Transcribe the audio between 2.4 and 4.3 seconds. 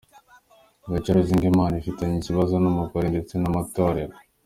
n’umugore ndetse n’amatorero.”